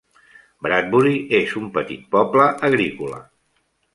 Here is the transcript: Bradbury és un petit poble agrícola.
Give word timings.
Bradbury 0.67 1.19
és 1.41 1.53
un 1.61 1.69
petit 1.77 2.09
poble 2.17 2.47
agrícola. 2.71 3.23